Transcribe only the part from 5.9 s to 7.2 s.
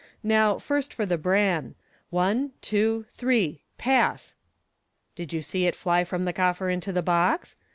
from the coffer into the